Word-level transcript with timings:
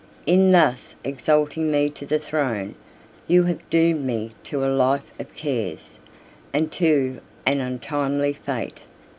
In 0.25 0.49
thus 0.51 0.95
exalting 1.03 1.69
me 1.69 1.87
to 1.91 2.07
the 2.07 2.17
throne, 2.17 2.73
you 3.27 3.43
have 3.43 3.59
doomed 3.69 4.03
me 4.03 4.31
to 4.45 4.65
a 4.65 4.75
life 4.75 5.13
of 5.19 5.35
cares, 5.35 5.99
and 6.51 6.71
to 6.71 7.21
an 7.45 7.59
untimely 7.61 8.33
fate. 8.33 8.79